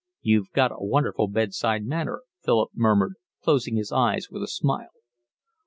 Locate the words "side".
1.53-1.85